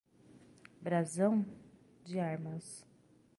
Brasão? 0.81 1.45
de 2.03 2.17
armas. 2.19 2.87